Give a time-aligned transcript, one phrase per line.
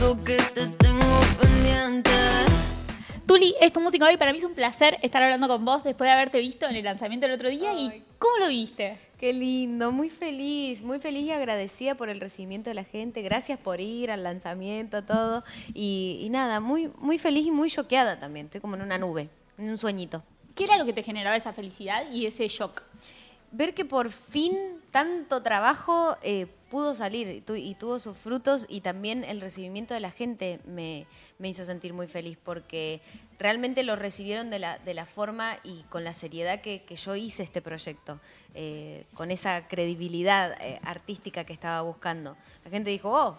[0.00, 2.10] que te tengo pendiente.
[3.26, 4.16] Tuli, es tu música hoy.
[4.16, 6.84] Para mí es un placer estar hablando con vos después de haberte visto en el
[6.84, 7.74] lanzamiento el otro día.
[7.74, 8.98] ¿Y cómo lo viste?
[9.18, 13.20] Qué lindo, muy feliz, muy feliz y agradecida por el recibimiento de la gente.
[13.20, 15.44] Gracias por ir al lanzamiento, todo.
[15.74, 18.46] Y, y nada, muy, muy feliz y muy choqueada también.
[18.46, 19.28] Estoy como en una nube,
[19.58, 20.22] en un sueñito.
[20.54, 22.82] ¿Qué era lo que te generaba esa felicidad y ese shock?
[23.52, 24.56] Ver que por fin
[24.90, 29.92] tanto trabajo eh, pudo salir y, tu- y tuvo sus frutos y también el recibimiento
[29.92, 31.06] de la gente me,
[31.38, 33.00] me hizo sentir muy feliz porque
[33.38, 37.16] realmente lo recibieron de la, de la forma y con la seriedad que, que yo
[37.16, 38.20] hice este proyecto,
[38.54, 42.36] eh, con esa credibilidad eh, artística que estaba buscando.
[42.64, 43.38] La gente dijo, oh,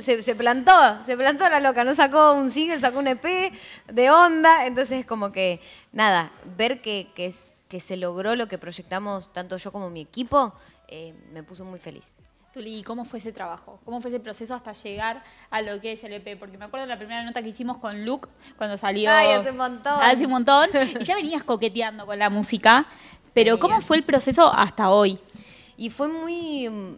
[0.00, 3.52] se, plantó, se plantó la loca, no sacó un single, sacó un EP
[3.92, 5.60] de onda, entonces como que,
[5.92, 10.52] nada, ver que, que se logró lo que proyectamos tanto yo como mi equipo,
[10.88, 12.12] eh, me puso muy feliz.
[12.56, 13.78] Tuli, ¿cómo fue ese trabajo?
[13.84, 16.38] ¿Cómo fue ese proceso hasta llegar a lo que es el EP?
[16.38, 19.10] Porque me acuerdo de la primera nota que hicimos con Luke cuando salió.
[19.12, 20.00] Ay, hace un montón.
[20.00, 20.70] Hace un montón.
[20.98, 22.86] Y ya venías coqueteando con la música.
[23.34, 23.58] Pero.
[23.58, 25.18] ¿cómo fue el proceso hasta hoy?
[25.76, 26.66] Y fue muy...
[26.70, 26.94] mm,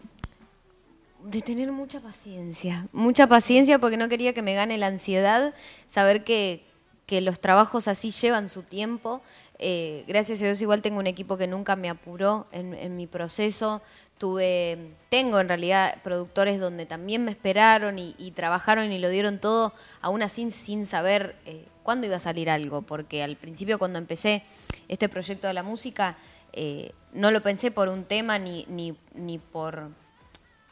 [1.24, 5.52] de tener mucha paciencia, mucha paciencia porque no quería que me gane la ansiedad,
[5.88, 6.67] saber que,
[7.08, 9.22] que los trabajos así llevan su tiempo.
[9.58, 13.80] Eh, gracias a Dios igual tengo un equipo que nunca me apuró en, mi proceso.
[14.18, 19.38] Tuve, tengo en realidad productores donde también me esperaron y, y trabajaron y lo dieron
[19.38, 23.98] todo, aún así sin saber eh, cuándo iba a salir algo, porque al principio cuando
[23.98, 24.42] empecé
[24.88, 26.18] este proyecto de la música,
[26.52, 29.88] eh, no lo pensé por un tema ni, ni, ni por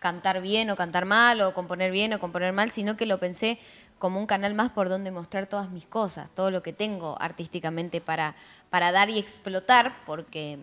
[0.00, 3.59] cantar bien o cantar mal o componer bien o componer mal, sino que lo pensé
[3.98, 8.00] como un canal más por donde mostrar todas mis cosas, todo lo que tengo artísticamente
[8.00, 8.34] para,
[8.70, 10.58] para dar y explotar, porque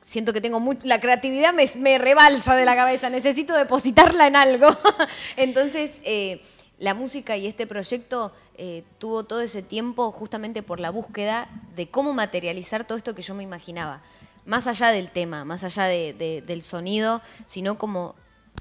[0.00, 4.68] siento que tengo muy, la creatividad me, rebalsa de la cabeza, necesito depositarla en algo.
[5.36, 6.42] Entonces, eh,
[6.78, 11.88] la música y este proyecto eh, tuvo todo ese tiempo justamente por la búsqueda de
[11.88, 14.02] cómo materializar todo esto que yo me imaginaba.
[14.44, 18.14] Más allá del tema, más allá de- de- del sonido, sino como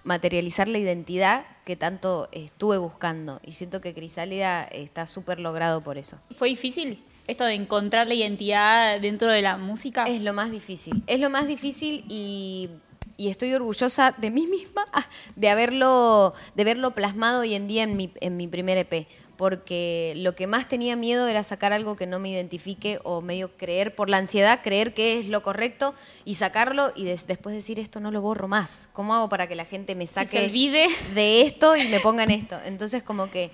[0.04, 3.40] materializar la identidad que tanto estuve buscando.
[3.46, 6.20] Y siento que Crisálida está súper logrado por eso.
[6.36, 10.04] ¿Fue difícil esto de encontrar la identidad dentro de la música?
[10.04, 11.04] Es lo más difícil.
[11.08, 12.70] Es lo más difícil y,
[13.18, 14.86] y estoy orgullosa de mí misma
[15.36, 19.08] de haberlo, de verlo plasmado hoy en día en mi, en mi primer EP.
[19.38, 23.58] Porque lo que más tenía miedo era sacar algo que no me identifique o medio
[23.58, 27.80] creer por la ansiedad, creer que es lo correcto y sacarlo y des- después decir
[27.80, 28.90] esto no lo borro más.
[28.94, 30.88] ¿Cómo hago para que la gente me Si saque se olvide.
[31.16, 32.58] de esto y me pongan esto?
[32.66, 33.50] Entonces como que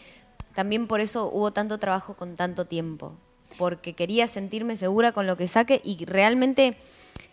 [0.54, 3.16] también por eso hubo tanto trabajo con tanto tiempo,
[3.58, 6.76] porque quería sentirme segura con lo que saque y realmente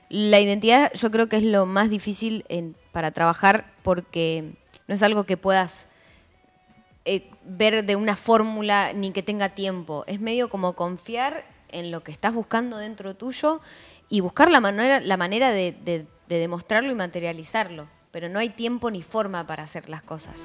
[0.08, 4.52] la identidad yo creo que es lo más difícil en- para trabajar porque
[4.86, 5.88] no es algo que puedas
[7.06, 10.04] eh, ver de una fórmula ni que tenga tiempo.
[10.06, 13.60] Es medio como confiar en lo que estás buscando dentro tuyo
[14.08, 17.88] y buscar la manera, la manera de, de- de demostrarlo y materializarlo.
[18.10, 20.44] Pero no hay tiempo ni forma para hacer las cosas.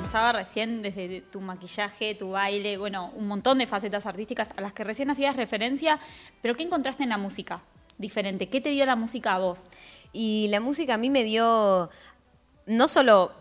[0.00, 4.72] Pensaba recién desde tu maquillaje, tu baile, bueno, un montón de facetas artísticas a las
[4.72, 5.98] que recién hacías referencia,
[6.42, 7.62] pero ¿qué encontraste en la música
[7.98, 8.48] diferente?
[8.48, 9.68] ¿Qué te dio la música a vos?
[10.12, 11.90] Y la música a mí me dio
[12.66, 13.32] no solo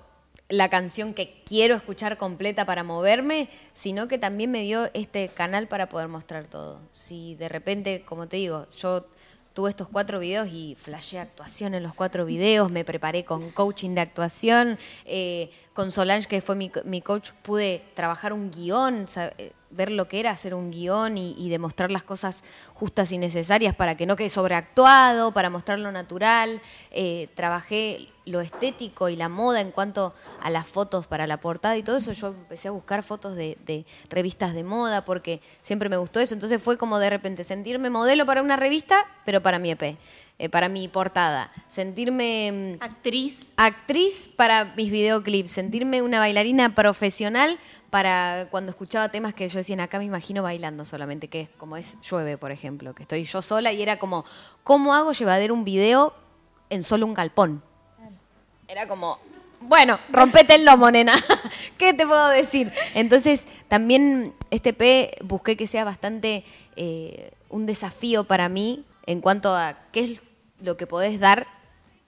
[0.49, 5.67] la canción que quiero escuchar completa para moverme, sino que también me dio este canal
[5.67, 6.79] para poder mostrar todo.
[6.91, 9.07] Si de repente, como te digo, yo
[9.53, 13.95] tuve estos cuatro videos y flashé actuación en los cuatro videos, me preparé con coaching
[13.95, 19.05] de actuación, eh, con Solange, que fue mi, mi coach, pude trabajar un guion,
[19.37, 22.43] eh, ver lo que era hacer un guion y, demostrar las cosas
[22.73, 26.61] justas y necesarias para que no quede sobreactuado, para mostrar lo natural.
[26.91, 31.77] Eh, trabajé lo estético y la moda en cuanto a las fotos para la portada
[31.77, 32.11] y todo eso.
[32.11, 36.33] Yo empecé a buscar fotos de, de revistas de moda porque siempre me gustó eso.
[36.33, 39.97] Entonces fue como de repente sentirme modelo para una revista, pero para mi EP,
[40.37, 41.51] eh, para mi portada.
[41.67, 42.77] Sentirme...
[42.79, 43.39] mm, Actriz.
[43.55, 47.57] actriz para mis videoclips, sentirme una bailarina profesional
[47.89, 51.77] para cuando escuchaba temas que yo decía, acá me imagino bailando solamente, que es como
[51.77, 54.25] es Llueve, por ejemplo, que estoy yo sola y era como,
[54.65, 56.13] ¿cómo hago llevadero un video
[56.69, 57.63] en solo un galpón?
[58.67, 59.19] Era como,
[59.61, 61.13] bueno, rompete el lomo, nena.
[61.77, 62.73] ¿Qué te puedo decir?
[62.93, 66.43] Entonces, también este P busqué que sea bastante
[66.75, 70.21] eh, un desafío para mí en cuanto a qué es
[70.61, 71.47] lo que podés dar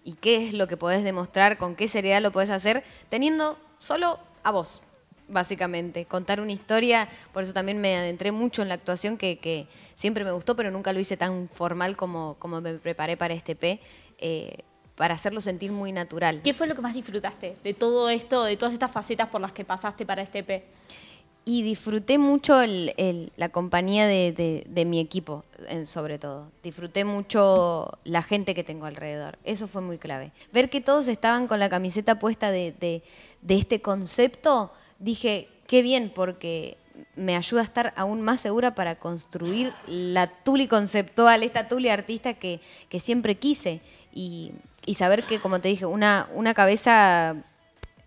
[0.03, 4.19] y qué es lo que podés demostrar, con qué seriedad lo podés hacer, teniendo solo
[4.43, 4.81] a vos,
[5.27, 6.05] básicamente.
[6.05, 10.23] Contar una historia, por eso también me adentré mucho en la actuación, que, que siempre
[10.23, 13.81] me gustó, pero nunca lo hice tan formal como, como me preparé para este P.
[14.19, 14.59] Eh,
[14.95, 16.41] para hacerlo sentir muy natural.
[16.43, 19.51] ¿Qué fue lo que más disfrutaste de todo esto, de todas estas facetas por las
[19.51, 20.63] que pasaste para este EP?
[21.49, 22.59] Y disfruté mucho
[23.37, 25.45] la compañía de, mi equipo,
[25.85, 26.51] sobre todo.
[26.61, 29.39] Disfruté mucho la gente que tengo alrededor.
[29.45, 30.33] Eso fue muy clave.
[30.51, 33.01] Ver que todos estaban con la camiseta puesta de,
[33.47, 36.75] este concepto, dije, qué bien, porque
[37.15, 42.33] me ayuda a estar aún más segura para construir la Tuli conceptual, esta Tuli artista
[42.33, 42.59] que,
[42.99, 43.79] siempre quise.
[44.13, 44.51] Y,
[44.95, 47.37] saber que, como te dije, una, una cabeza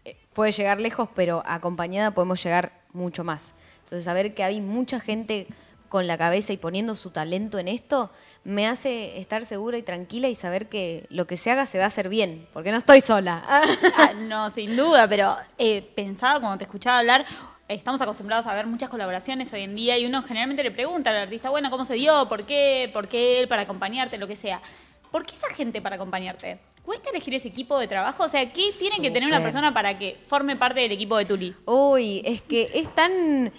[0.04, 3.54] eh, puede llegar lejos, pero acompañada podemos llegar mucho más.
[3.80, 5.46] Entonces, saber que hay mucha gente
[5.90, 8.10] con la cabeza y poniendo su talento en esto,
[8.44, 11.84] me hace estar segura y tranquila y saber que lo que se haga se va
[11.84, 13.42] a hacer bien, porque no estoy sola.
[13.96, 17.26] Ah, no, sin duda, pero eh, pensaba cuando te escuchaba hablar,
[17.66, 21.16] estamos acostumbrados a ver muchas colaboraciones hoy en día y uno generalmente le pregunta al
[21.16, 22.28] artista, bueno, ¿cómo se dio?
[22.28, 22.88] ¿Por qué?
[22.92, 23.48] ¿Por qué él?
[23.48, 24.62] Para acompañarte, lo que sea.
[25.10, 26.60] ¿Por qué esa gente para acompañarte?
[26.84, 28.24] ¿Cuesta elegir ese equipo de trabajo?
[28.24, 31.24] O sea, ¿qué tiene que tener una persona para que forme parte del equipo de
[31.24, 31.54] Tuli?
[31.66, 33.52] Uy, es que es tan...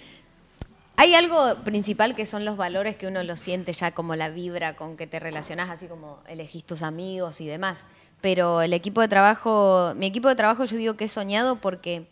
[0.96, 4.76] Hay algo principal que son los valores que uno lo siente ya como la vibra
[4.76, 7.86] con que te relacionás, así como elegís tus amigos y demás.
[8.20, 12.06] Pero el equipo de trabajo, mi equipo de trabajo yo digo que es soñado porque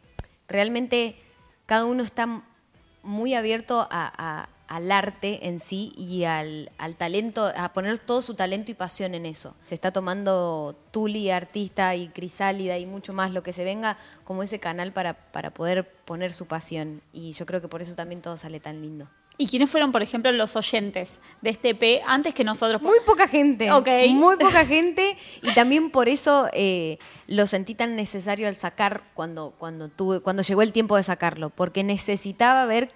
[0.49, 1.15] realmente
[1.67, 2.43] cada uno está
[3.03, 8.23] muy abierto a- a- al arte en sí y al, al talento, a poner todo
[8.23, 9.57] su talento y pasión en eso.
[9.63, 14.45] Se está tomando Tuli, artista y Crisálida y mucho más lo que se venga como
[14.45, 17.03] ese canal para, para poder poner su pasión.
[17.13, 19.09] Y yo creo que por eso también todo sale tan lindo.
[19.39, 22.81] ¿Y quiénes fueron, por ejemplo, los oyentes de este EP antes que nosotros?
[22.81, 23.73] Muy poca gente.
[23.73, 23.89] Ok.
[24.11, 25.17] Muy poca gente.
[25.43, 30.43] Y también por eso eh, lo sentí tan necesario al sacar cuando, cuando, tuve, cuando
[30.43, 31.51] llegó el tiempo de sacarlo.
[31.51, 32.93] Porque necesitaba ver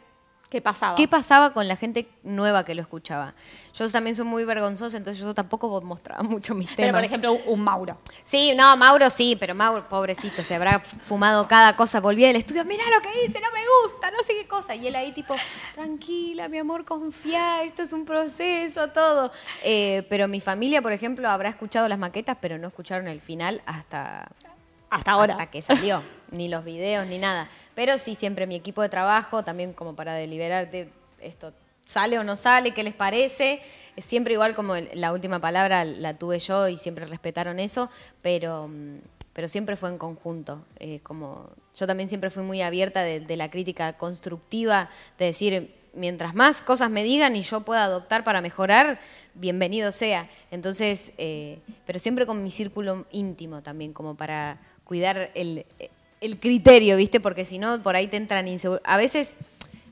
[0.55, 0.95] ¿Qué pasaba?
[0.95, 3.35] ¿Qué pasaba con la gente nueva que lo escuchaba?
[3.75, 6.77] Yo también soy muy vergonzosa, entonces yo tampoco mostraba mucho mis temas.
[6.77, 7.99] Pero, por ejemplo, un Mauro.
[8.23, 11.99] Sí, no, Mauro sí, pero Mauro, pobrecito, se habrá fumado cada cosa.
[12.01, 14.77] Volvía del estudio, mirá lo que hice, no me gusta, no sé qué cosa.
[14.77, 15.35] Y él ahí tipo,
[15.75, 19.33] tranquila, mi amor, confía, esto es un proceso, todo.
[19.65, 23.61] Eh, pero mi familia, por ejemplo, habrá escuchado las maquetas, pero no escucharon el final
[23.67, 24.29] hasta
[24.89, 25.35] Hasta ahora.
[25.35, 26.01] hasta que salió,
[26.35, 27.49] ni los videos ni nada.
[27.75, 30.91] Pero sí, siempre mi equipo de trabajo, también como para deliberarte
[31.21, 31.53] esto
[31.87, 33.61] sale o no sale, qué les parece.
[33.97, 37.91] Siempre igual como la última palabra la tuve yo y siempre respetaron eso,
[38.23, 38.99] pero, mm,
[39.33, 40.65] pero siempre fue en conjunto.
[40.79, 44.89] Eh, como yo también siempre fui muy abierta de, de la crítica constructiva,
[45.19, 49.01] de decir, mientras más cosas me digan y yo pueda adoptar para mejorar,
[49.35, 50.29] bienvenido sea.
[50.51, 55.67] Entonces, eh, pero siempre con mi círculo íntimo también, como para cuidar el,
[56.21, 57.21] el criterio, ¿viste?
[57.21, 58.93] Porque si no, por ahí te entran inseguridades.
[58.93, 59.37] A veces,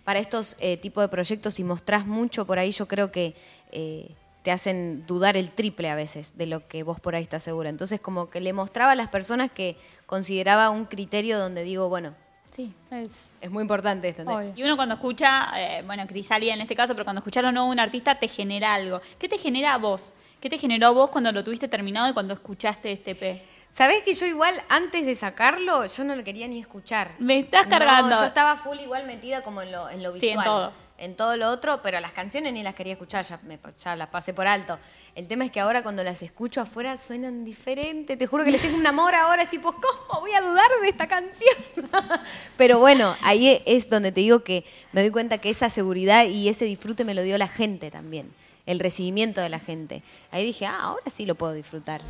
[0.05, 3.35] para estos eh, tipos de proyectos, si mostrás mucho por ahí, yo creo que
[3.71, 4.11] eh,
[4.43, 7.69] te hacen dudar el triple a veces de lo que vos por ahí estás segura.
[7.71, 9.77] Entonces, como que le mostraba a las personas que
[10.07, 12.15] consideraba un criterio donde digo, bueno,
[12.53, 13.11] Sí, es...
[13.41, 14.25] es muy importante esto.
[14.55, 17.81] Y uno cuando escucha, eh, bueno, Crisalia en este caso, pero cuando escucharon a un
[17.81, 19.01] artista te genera algo.
[19.19, 20.13] ¿Qué te genera a vos?
[20.39, 23.43] ¿Qué te generó a vos cuando lo tuviste terminado y cuando escuchaste este EP?
[23.73, 27.13] ¿Sabés que yo igual antes de sacarlo, yo no lo quería ni escuchar?
[27.19, 28.15] Me estás No, cargando.
[28.21, 30.45] yo estaba full igual metida como en lo, en lo Sí, en visual.
[30.45, 30.73] todo.
[30.99, 34.09] En todo lo otro, pero las canciones ni las quería escuchar, ya, me- ya las
[34.09, 34.79] pasé por alto.
[35.15, 38.19] El tema es que ahora cuando las escucho afuera suenan diferente.
[38.19, 40.89] Te juro que les tengo un amor ahora, es tipo, ¿cómo voy a dudar de
[40.89, 41.57] esta canción?
[42.59, 46.51] pero bueno, ahí es donde te digo que me doy cuenta que esa seguridad y
[46.51, 48.31] ese disfrute me lo dio la gente también.
[48.67, 50.03] El recibimiento de la gente.
[50.31, 52.03] Ahí dije, ah, ahora sí lo puedo disfrutar.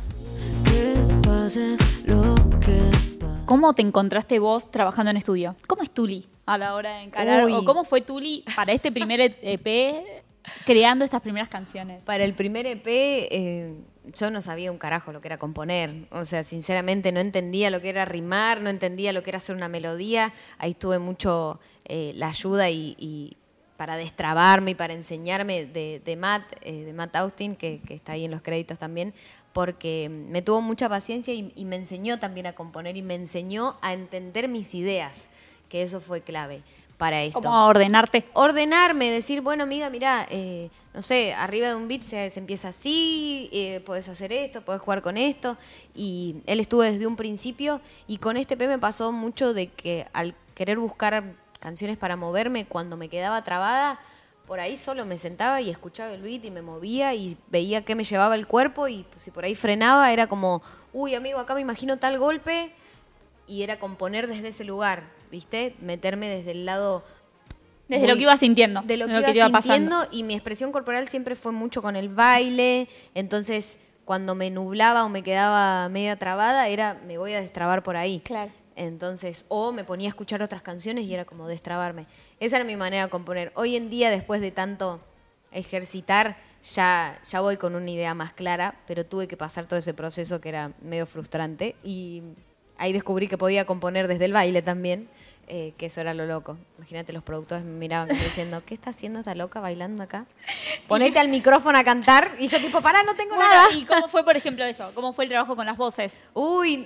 [1.33, 3.45] Que pase lo que pase.
[3.45, 5.55] ¿Cómo te encontraste vos trabajando en estudio?
[5.65, 7.45] ¿Cómo es Tuli a la hora de encarar?
[7.45, 7.53] Uy.
[7.53, 10.05] ¿O cómo fue Tuli para este primer EP
[10.63, 12.03] creando estas primeras canciones?
[12.03, 13.73] Para el primer EP, eh,
[14.13, 16.05] yo no sabía un carajo lo que era componer.
[16.11, 19.55] O sea, sinceramente no entendía lo que era rimar, no entendía lo que era hacer
[19.55, 20.33] una melodía.
[20.59, 23.37] Ahí tuve mucho eh, la ayuda y, y
[23.75, 28.11] para destrabarme y para enseñarme de, de Matt, eh, de Matt Austin, que, que está
[28.11, 29.13] ahí en los créditos también,
[29.53, 33.77] porque me tuvo mucha paciencia y, y me enseñó también a componer y me enseñó
[33.81, 35.29] a entender mis ideas,
[35.69, 36.63] que eso fue clave
[36.97, 38.25] para esto ¿Cómo ordenarte?
[38.33, 42.69] ordenarme, decir, bueno, amiga, mira, eh, no sé, arriba de un beat se, se empieza
[42.69, 45.57] así, eh, puedes hacer esto, puedes jugar con esto.
[45.93, 50.07] Y él estuvo desde un principio y con este P me pasó mucho de que
[50.13, 51.23] al querer buscar
[51.59, 53.99] canciones para moverme, cuando me quedaba trabada,
[54.53, 57.95] por ahí solo me sentaba y escuchaba el beat y me movía y veía que
[57.95, 60.61] me llevaba el cuerpo y si por ahí frenaba era como,
[60.93, 62.69] uy, amigo, acá me imagino tal golpe
[63.47, 65.73] y era componer desde ese lugar, ¿viste?
[65.81, 67.03] Meterme desde el lado
[67.87, 68.83] Desde muy- lo que ibas sintiendo.
[68.83, 70.07] de lo que iba iba sintiendo pasando.
[70.15, 75.09] y mi expresión corporal siempre fue mucho con el baile, entonces cuando me nublaba o
[75.09, 78.19] me quedaba media trabada, era me voy a destrabar por ahí.
[78.23, 78.51] Claro.
[78.75, 82.07] Entonces, o me ponía a escuchar otras canciones y era como destrabarme.
[82.39, 83.51] Esa era mi manera de componer.
[83.55, 85.01] Hoy en día, después de tanto
[85.51, 89.93] ejercitar, ya, ya voy con una idea más clara, pero tuve que pasar todo ese
[89.93, 92.23] proceso que era medio frustrante y
[92.77, 95.09] ahí descubrí que podía componer desde el baile también,
[95.47, 96.57] eh, que eso era lo loco.
[96.77, 100.25] Imagínate, los productores me miraban como diciendo, ¿qué está haciendo esta loca bailando acá?
[100.87, 103.71] Ponete al micrófono a cantar y yo tipo, pará, no tengo Bueno, nada.
[103.73, 104.91] ¿y cómo fue, por ejemplo, eso?
[104.95, 106.21] ¿Cómo fue el trabajo con las voces?
[106.33, 106.85] Uy,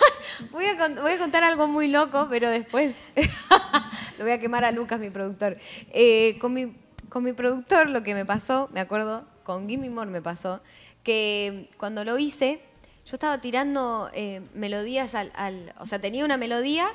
[0.52, 2.94] voy a, con- voy a contar algo muy loco, pero después
[4.18, 5.56] lo voy a quemar a Lucas, mi productor.
[5.92, 6.74] Eh, con, mi,
[7.08, 10.60] con mi productor lo que me pasó, me acuerdo, con Gimme More me pasó,
[11.02, 12.60] que cuando lo hice,
[13.06, 16.88] yo estaba tirando eh, melodías al, al- O sea, tenía una melodía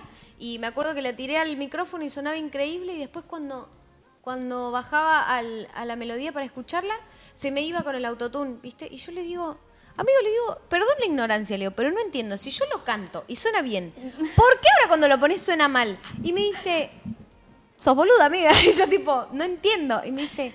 [0.43, 3.69] y me acuerdo que la tiré al micrófono y sonaba increíble y después cuando,
[4.19, 6.93] cuando bajaba a la melodía para escucharla,
[7.33, 8.85] se me iba con el autotune, ¿viste?
[8.91, 9.57] Y yo le digo...
[9.95, 12.35] Amigo, le digo, perdón la ignorancia, Leo, pero no entiendo.
[12.35, 13.93] Si yo lo canto y suena bien,
[14.35, 15.97] ¿por qué ahora cuando lo pones suena mal?
[16.23, 16.89] Y me dice,
[17.77, 18.51] sos boluda, amiga.
[18.67, 20.01] Y yo tipo, no entiendo.
[20.03, 20.51] Y me dice,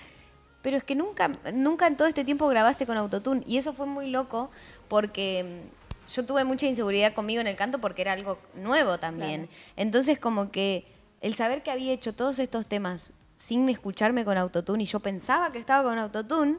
[0.60, 3.42] pero es que nunca, nunca en todo este tiempo grabaste con autotune.
[3.46, 4.50] Y eso fue muy loco
[4.88, 5.70] porque
[6.08, 9.48] yo tuve mucha inseguridad conmigo en el canto porque era algo nuevo también.
[9.76, 10.84] Entonces como que
[11.20, 15.52] el saber que había hecho todos estos temas sin escucharme con autotune y yo pensaba
[15.52, 16.56] que estaba con autotune,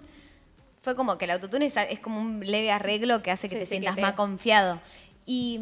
[0.81, 3.59] fue como que el autotune es, es como un leve arreglo que hace que Sí,
[3.59, 4.79] te sí, sientas que te- más confiado.
[5.25, 5.59] Y,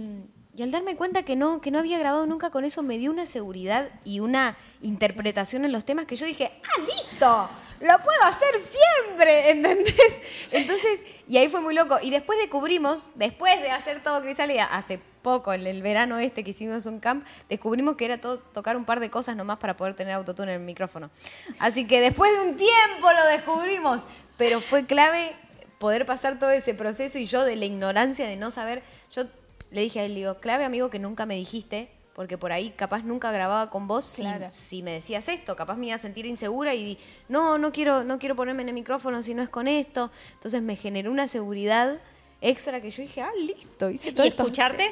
[0.57, 3.11] y al darme cuenta que no, que no había grabado nunca con eso, me dio
[3.11, 7.49] una seguridad y una interpretación en los temas que yo dije, ¡ah, listo!
[7.79, 9.51] ¡Lo puedo hacer siempre!
[9.51, 10.19] ¿Entendés?
[10.49, 11.99] Entonces, y ahí fue muy loco.
[12.01, 16.49] Y después descubrimos, después de hacer todo Crisalida, hace poco, en el verano este que
[16.49, 19.93] hicimos un camp, descubrimos que era todo tocar un par de cosas nomás para poder
[19.93, 21.11] tener autotune en el micrófono.
[21.59, 25.35] Así que después de un tiempo lo descubrimos, pero fue clave
[25.77, 29.25] poder pasar todo ese proceso y yo de la ignorancia de no saber, yo
[29.71, 33.03] le dije a él, digo, clave amigo que nunca me dijiste, porque por ahí capaz
[33.03, 34.47] nunca grababa con vos si- Claro.
[34.49, 36.97] si, me decías esto, capaz me iba a sentir insegura y di,
[37.29, 40.09] no, no quiero, no quiero ponerme en el micrófono si no es con esto.
[40.33, 41.99] Entonces me generó una seguridad
[42.41, 44.41] extra que yo dije, ah, listo, hice todo ¿Y esto.
[44.43, 44.91] escucharte?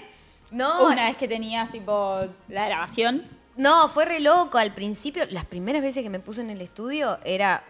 [0.52, 3.24] No, Una vez que tenías, tipo, la grabación.
[3.58, 4.60] no, fue re loco.
[4.60, 7.64] Al principio, las primeras veces que me puse en el estudio era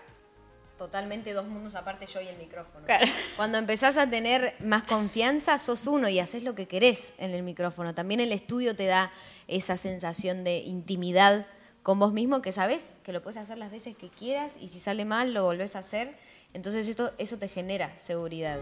[0.77, 2.85] totalmente dos mundos aparte yo y el micrófono.
[2.85, 3.05] Claro.
[3.35, 7.43] Cuando empezás a tener más confianza, sos uno y haces lo que querés en el
[7.43, 7.93] micrófono.
[7.93, 9.11] También el estudio te da
[9.47, 11.45] esa sensación de intimidad
[11.83, 14.79] con vos mismo que sabés que lo puedes hacer las veces que quieras y si
[14.79, 16.17] sale mal lo volvés a hacer.
[16.53, 18.59] Entonces esto, eso te genera seguridad.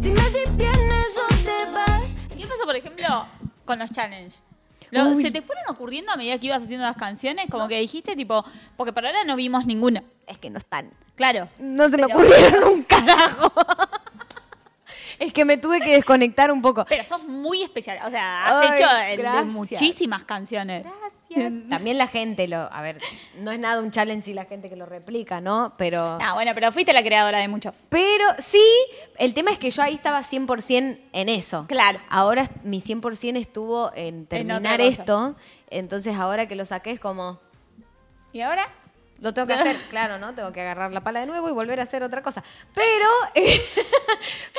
[0.00, 2.16] Dime si vienes o te vas.
[2.36, 3.26] ¿Qué pasa, por ejemplo,
[3.64, 4.38] con los challenge?
[4.90, 5.14] Lo-.
[5.14, 7.46] ¿Se te fueron ocurriendo a medida que ibas haciendo las canciones?
[7.50, 8.44] Como que dijiste, tipo,
[8.76, 10.04] porque por ahora no vimos ninguna.
[10.26, 10.90] Es que no están.
[11.20, 11.50] Claro.
[11.58, 13.52] No se me Pero- ocurrieron un carajo.
[15.18, 16.86] es que me tuve que desconectar un poco.
[16.88, 17.98] Pero sos muy especial.
[18.06, 18.90] O sea, has Ay, hecho
[19.36, 20.82] el muchísimas canciones.
[21.28, 21.68] Gracias.
[21.68, 22.56] También la gente lo.
[22.72, 22.98] A ver,
[23.36, 25.74] no es nada un challenge si la gente que lo replica, ¿no?
[25.76, 26.00] Pero.
[26.22, 27.82] Ah, bueno, pero fuiste la creadora de muchos.
[27.90, 28.64] Pero sí,
[29.18, 31.66] el tema es que yo ahí estaba 100% en eso.
[31.68, 32.00] Claro.
[32.08, 34.88] Ahora mi 100% estuvo en terminar cosa.
[34.88, 35.36] esto.
[35.68, 37.38] Entonces ahora que lo saqué es como.
[38.32, 38.66] ¿Y ahora?
[39.20, 40.34] Lo tengo que hacer, claro, ¿no?
[40.34, 42.42] Tengo que agarrar la pala de nuevo y volver a hacer otra cosa.
[42.74, 43.08] Pero,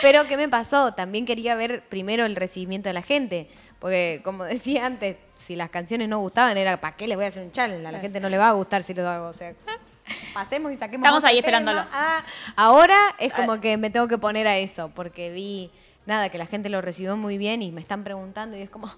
[0.02, 0.94] pero ¿qué me pasó?
[0.94, 3.50] También quería ver primero el recibimiento de la gente.
[3.80, 7.30] Porque, como decía antes, si las canciones no gustaban, era ¿para qué les voy a
[7.30, 7.86] hacer un challenge?
[7.86, 9.28] A la gente no le va a gustar si lo hago.
[9.28, 9.54] O sea,
[10.34, 11.06] pasemos y saquemos.
[11.06, 11.58] Estamos ahí tema.
[11.58, 11.88] esperándolo.
[11.92, 12.24] Ah,
[12.56, 15.72] ahora es como que me tengo que poner a eso, porque vi,
[16.06, 18.92] nada, que la gente lo recibió muy bien y me están preguntando y es como,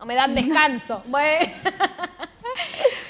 [0.00, 1.04] no me dan descanso.
[1.06, 1.46] Bueno.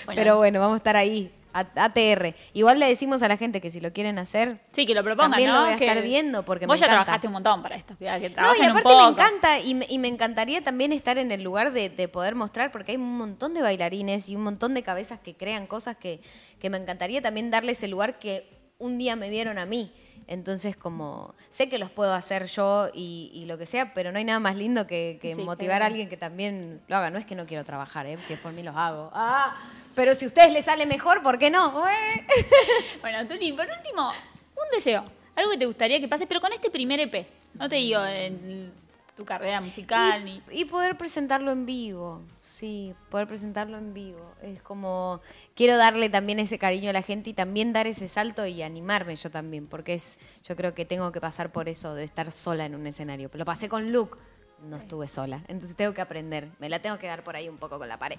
[0.06, 2.34] Pero bueno, vamos a estar ahí, ATR.
[2.52, 5.30] Igual le decimos a la gente que si lo quieren hacer, Sí, que lo propongan,
[5.30, 5.56] También ¿no?
[5.56, 7.04] lo voy a Que estar viendo porque Vos me ya encanta.
[7.04, 7.96] trabajaste un montón para esto.
[7.96, 9.02] Que, No, y trabajen un aparte poco.
[9.04, 12.34] me encanta y me, y me encantaría también estar en el lugar de, de poder
[12.34, 15.96] mostrar, porque hay un montón de bailarines y un montón de cabezas que crean cosas
[15.96, 16.20] que,
[16.61, 19.92] que me encantaría también darles el lugar que un día me dieron a mí.
[20.26, 24.19] Entonces, como sé que los puedo hacer yo y, y lo que sea, pero no
[24.19, 25.85] hay nada más lindo que, que Sí, motivar claro.
[25.85, 27.11] a alguien que también lo haga.
[27.11, 28.16] No es que no quiero trabajar, ¿eh?
[28.21, 29.11] si es por mí los hago.
[29.12, 29.57] Ah,
[29.95, 31.88] pero si a ustedes les sale mejor, ¿por qué no?
[31.88, 32.26] Eh.
[33.00, 35.04] Bueno, Tuli, por último, un deseo.
[35.37, 37.26] Algo que te gustaría que pase, pero con este primer EP.
[37.54, 38.73] No te digo en
[39.16, 40.42] tu carrera musical ni.
[40.50, 44.35] Y, y poder presentarlo en vivo, sí, poder presentarlo en vivo.
[44.42, 45.21] Es como,
[45.54, 49.14] quiero darle también ese cariño a la gente y también dar ese salto y animarme
[49.16, 52.64] yo también, porque es, yo creo que tengo que pasar por eso de estar sola
[52.66, 53.30] en un escenario.
[53.33, 54.18] Lo pasé con Luke,
[54.62, 57.59] no estuve sola, entonces tengo que aprender, me la tengo que dar por ahí un
[57.59, 58.18] poco con la pared,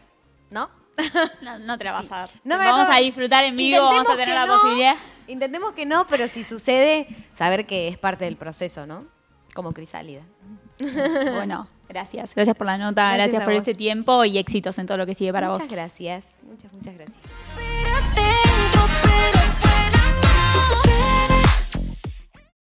[0.49, 0.69] ¿no?
[1.41, 2.13] No, no te la vas Sí.
[2.13, 2.29] a dar.
[2.45, 4.95] No me la vamos a disfrutar en vivo, vamos a tener la no, posibilidad.
[5.27, 9.05] Intentemos que no, pero si sucede, saber que es parte del proceso, ¿no?
[9.53, 10.21] Como Crisálida.
[11.35, 12.35] Bueno, gracias.
[12.35, 13.59] Gracias por la nota, Gracias por vos.
[13.61, 15.71] este tiempo y éxitos en todo lo que sigue para muchas vos.
[15.71, 16.25] gracias.
[16.43, 18.34] Muchas, muchas gracias.